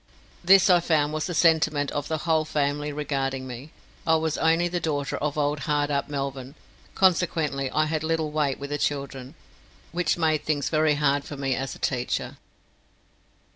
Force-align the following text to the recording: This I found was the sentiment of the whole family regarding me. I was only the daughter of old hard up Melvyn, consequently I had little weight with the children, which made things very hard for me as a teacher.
This 0.43 0.67
I 0.67 0.79
found 0.79 1.13
was 1.13 1.27
the 1.27 1.35
sentiment 1.35 1.91
of 1.91 2.07
the 2.07 2.17
whole 2.25 2.43
family 2.43 2.91
regarding 2.91 3.45
me. 3.45 3.69
I 4.07 4.15
was 4.15 4.35
only 4.35 4.67
the 4.67 4.79
daughter 4.79 5.15
of 5.17 5.37
old 5.37 5.59
hard 5.69 5.91
up 5.91 6.09
Melvyn, 6.09 6.55
consequently 6.95 7.69
I 7.69 7.85
had 7.85 8.03
little 8.03 8.31
weight 8.31 8.57
with 8.59 8.71
the 8.71 8.79
children, 8.79 9.35
which 9.91 10.17
made 10.17 10.43
things 10.43 10.69
very 10.69 10.95
hard 10.95 11.23
for 11.23 11.37
me 11.37 11.53
as 11.53 11.75
a 11.75 11.77
teacher. 11.77 12.37